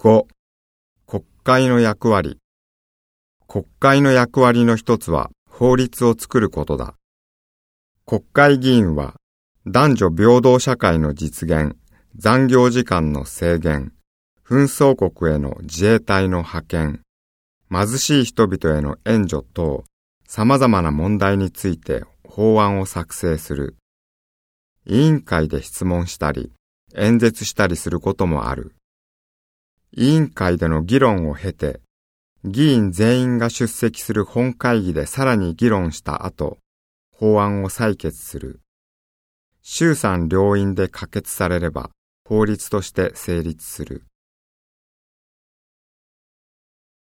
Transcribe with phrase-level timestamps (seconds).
[0.00, 0.26] 5.
[1.08, 2.38] 国会の役割
[3.48, 6.94] 国会の役割の一つは法律を作ることだ。
[8.06, 9.16] 国会議員は
[9.66, 11.74] 男女平等社会の実現、
[12.14, 13.92] 残業時間の制限、
[14.48, 17.00] 紛争国への自衛隊の派遣、
[17.68, 19.82] 貧しい人々への援助等、
[20.28, 23.74] 様々な問題について法案を作成する。
[24.86, 26.52] 委員会で質問したり、
[26.94, 28.76] 演説したりすることもある。
[29.96, 31.80] 委員会での議論を経て、
[32.44, 36.58] 議員全員が出席する本会議でさらに議論した後、
[37.12, 38.60] 法案を採決する。
[39.62, 41.90] 衆参両院で可決されれば
[42.24, 44.04] 法律として成立する。